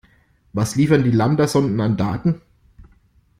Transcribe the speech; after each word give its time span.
Was 0.53 0.77
liefern 0.77 1.03
die 1.03 1.11
Lambda-Sonden 1.11 1.79
an 1.79 1.95
Daten? 1.95 2.41